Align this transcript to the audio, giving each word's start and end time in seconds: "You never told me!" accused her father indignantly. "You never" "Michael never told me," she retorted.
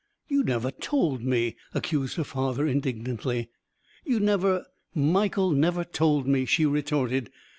"You 0.27 0.41
never 0.43 0.71
told 0.71 1.21
me!" 1.21 1.55
accused 1.75 2.15
her 2.15 2.23
father 2.23 2.65
indignantly. 2.65 3.51
"You 4.03 4.19
never" 4.19 4.65
"Michael 4.95 5.51
never 5.51 5.83
told 5.83 6.25
me," 6.27 6.43
she 6.45 6.65
retorted. 6.65 7.29